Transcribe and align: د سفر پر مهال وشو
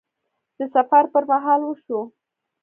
د 0.57 0.59
سفر 0.75 1.03
پر 1.13 1.23
مهال 1.31 1.61
وشو 1.65 1.99